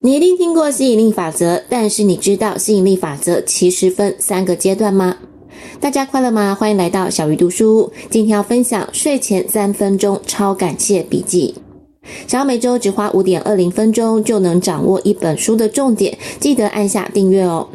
[0.00, 5.16] 你一定听过吸引力法则，但是你知道吸引力法则其实分三个阶段吗？
[5.80, 6.54] 大家快乐吗？
[6.54, 7.92] 欢迎来到小鱼读书。
[8.08, 11.56] 今天要分享睡前三分钟超感谢笔记。
[12.28, 17.68] 想要每周只花五点二零分钟就能掌握一本书的重点，记得按下订阅哦。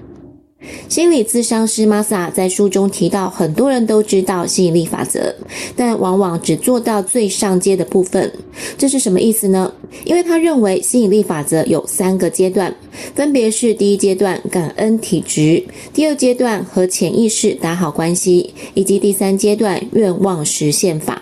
[0.87, 5.35] 心理咨商师玛莎在书中提到，很多人都知道吸引力法则，
[5.75, 8.31] 但往往只做到最上阶的部分。
[8.77, 9.73] 这是什么意思呢？
[10.05, 12.73] 因为他认为吸引力法则有三个阶段，
[13.15, 21.21] 分别是第一阶段感恩体质，第二阶段和潜意识打好关系，以及第三阶段愿望实现法。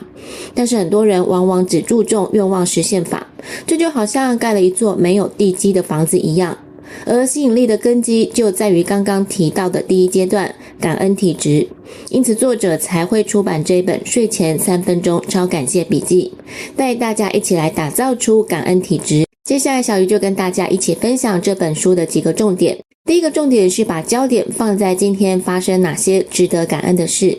[0.53, 3.27] 但是很多人往往只注重愿望实现法，
[3.65, 6.57] 这就好像盖了一座没有地基的房子一样。
[7.05, 11.67] 而吸引力的根基就在于刚刚提到的第一阶段感恩体质，
[12.09, 16.33] 因此作者才会出版这本睡前三分钟超感谢笔记，
[16.75, 19.25] 带大家一起来打造出感恩体质。
[19.43, 22.77] 接下来，小鱼就跟大家一起分享这本书的几个重点。
[23.05, 27.37] 第一个重点是把焦点放在今天发生哪些值得感恩的事。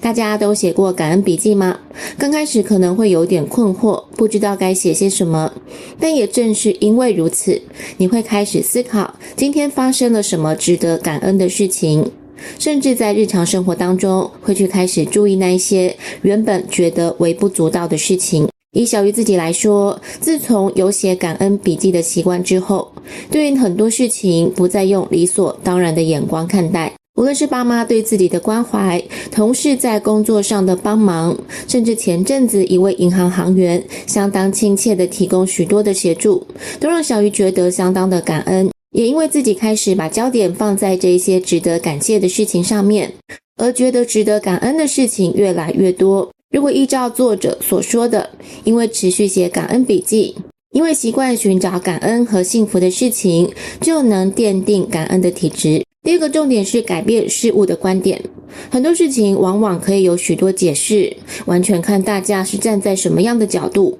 [0.00, 1.78] 大家都写过感恩笔记吗？
[2.16, 5.52] 刚开始可能会有点困惑，不知道该写些什么。
[6.00, 7.60] 但也正是因为如此，
[7.98, 12.10] 你会开始思考今天发生了什么值得感恩的事情，
[12.58, 18.48] 甚至在日常生活当中会去开始注意那一些原本觉得微不足道的事情。
[18.72, 22.92] 以小鱼自己来说，自从有写感恩笔记的习惯之后，
[23.30, 26.92] 对于很多事情不再用理所当然的眼光看待。
[27.16, 31.34] 无论是爸妈对自己的关怀，同事在工作上的帮忙，
[31.66, 36.46] 甚至前阵子一位银行行员相当亲切地提供许多的协助，
[36.78, 38.68] 都让小鱼觉得相当的感恩。
[38.92, 43.12] 也因为自己开始把焦点放在这些值得感谢的事情上面，
[43.56, 46.30] 而觉得值得感恩的事情越来越多。
[46.50, 48.30] 如果依照作者所说的，
[48.64, 50.34] 因为持续写感恩笔记，
[50.72, 55.82] 因为习惯寻找感恩和幸福的事情，就能奠定感恩的体质。
[56.02, 58.22] 第二个重点是改变事物的观点。
[58.70, 61.14] 很多事情往往可以有许多解释，
[61.46, 63.98] 完全看大家是站在什么样的角度。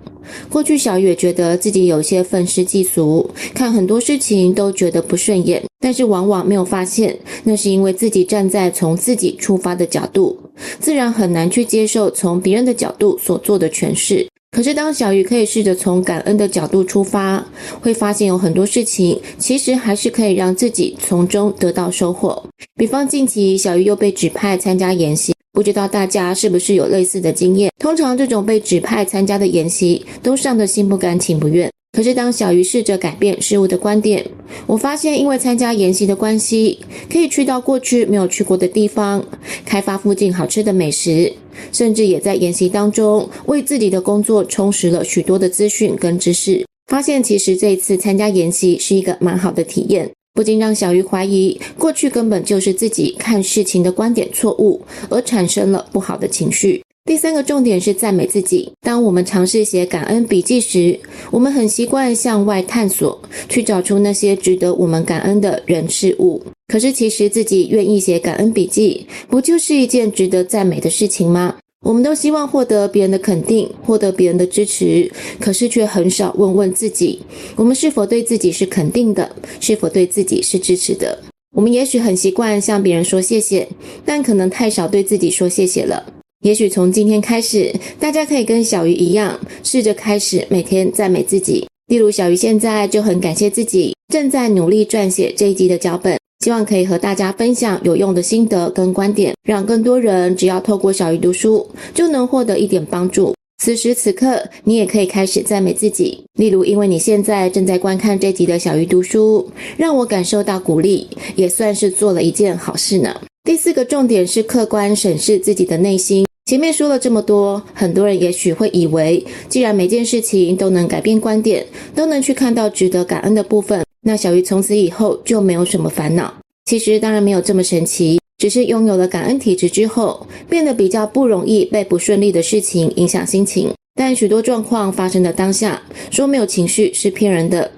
[0.49, 10.39] 过去小鱼也觉得自己有些愤世嫉俗，看很多事情都觉得不顺眼，但是往往没有发现，那是因为自己站在从自己出发的角度，
[10.81, 14.27] 自然很难去接受从别人的角度所做的诠释。
[14.53, 17.45] 可是，当小鱼可以试着从感恩的角度出发，
[17.83, 22.43] 会发现有很多事情其实还是可以让自己从中得到收获。
[22.75, 27.73] 比方，近期小鱼又被指派参加演习，不知道大家是不是有类似的经验？
[27.79, 31.73] 通常这种被指派参加的研习，都上得心不甘情不愿。
[31.93, 34.23] 可是，当小鱼试着改变事物的观点，
[34.67, 36.81] 我发现，因为参加研习的关系，
[37.11, 39.25] 可以去到过去没有去过的地方，
[39.65, 41.33] 开发附近好吃的美食，
[41.73, 46.67] 甚至也在研习当中为自己的工作充实了许多的资讯跟知识。
[46.89, 56.83] 发现其实这一次参加研习是一个蛮好的体验，不禁让小鱼怀疑，过去根本就是自己看事情的观点错误，而产生了不好的情绪。
[57.07, 58.71] 第三个重点是赞美自己。
[58.83, 60.99] 当我们尝试写感恩笔记时，
[61.31, 66.43] 我们很习惯向外探索，去找出那些值得我们感恩的人事物。
[66.69, 71.55] 可是，其实自己愿意写感恩笔记，不就是一件值得赞美的事情吗？
[71.85, 77.21] 我们都希望获得别人的肯定，获得别人的支持，可是却很少问问自己：
[77.55, 79.31] 我们是否对自己是肯定的？
[79.61, 81.19] 是否对自己是支持的？
[81.55, 83.69] 我们也许很习惯向别人说谢谢，
[84.05, 86.13] 但可能太少对自己说谢谢了。
[86.43, 91.67] 也许从今天开始，大家可以跟小鱼一样，试着开始每天赞美自己。
[91.87, 103.35] 例如，小鱼现在就很感谢自己，正在努力撰写这一集的脚本，希望可以和大家分享有用的心得跟观点，让更多人只要透过小鱼读书，就能获得一点帮助。
[103.59, 106.23] 此时此刻，你也可以开始赞美自己。
[106.35, 113.19] 例如，因为你现在正在观看这集的小鱼读书，让我感受到鼓励，也算是做了一件好事呢。
[113.45, 116.27] 第四个重点是客观审视自己的内心。
[116.45, 126.33] 前面说了这么多，很多人也许会以为，既然每件事情都能改变观点，都能去看到值得感恩的部分，那小鱼从此以后就没有什么烦恼。
[126.67, 133.73] 其实当然没有这么神奇，只是拥有了感恩体质之后，变得比较不容易被不顺利的事情影响心情。
[133.97, 135.83] 但许多状况发生的当下，
[136.13, 137.69] 说没有情绪是骗人的。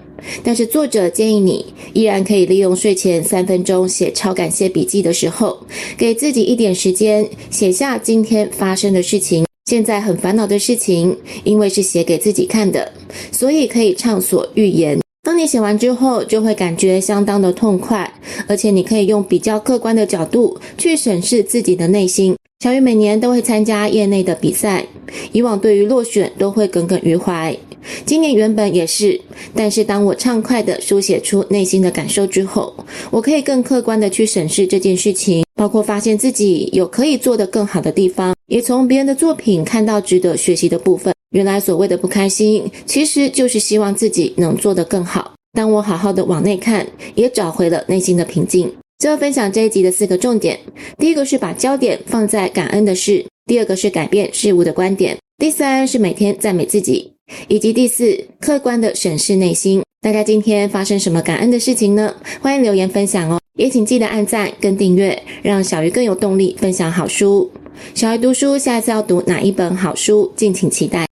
[0.44, 1.64] 但是作者建议你
[1.94, 5.58] 依然可以利用睡前三分钟写超感谢笔记的时候，
[5.96, 12.92] 给自己一点时间写下今天发生的事情，现在很烦恼的事情，因为是写给自己看的，
[13.32, 15.00] 所以可以畅所欲言。
[15.38, 18.12] 你写完之后，就会感觉相当的痛快，
[18.49, 24.85] 而且你可以用比较客观的角度去审视自己的内心，小鱼每年都会参加业内的比赛，
[25.31, 27.56] 以往对于落选都会耿耿于怀。
[28.05, 29.20] 今年原本也是，
[29.55, 32.75] 但是当我畅快地书写出内心的感受之后，
[33.12, 41.14] 我可以更客观的去审视这件事情，包括发现自己有可以做得更好的地方，也从别人的作品看到值得学习的部分。
[41.30, 45.34] 原来所谓的不开心，其实就是希望自己能做得更好。
[45.52, 48.72] 当我好好的往内看，也找回了内心的平静。
[48.98, 50.58] 最后分享这一集的四个重点：
[50.98, 57.12] 第一个是把焦点放在感恩的事；第二个是改变事物的观点；第三是每天赞美自己；
[57.46, 59.82] 以及第四，客观的审视内心。
[60.00, 62.14] 大家今天发生什么感恩的事情呢？
[62.40, 63.38] 欢迎留言分享哦！
[63.58, 67.50] 也请记得按赞跟订阅，让小鱼更有动力分享好书。
[67.94, 70.32] 小鱼读书，下一次要读哪一本好书？
[70.34, 71.06] 敬请期待。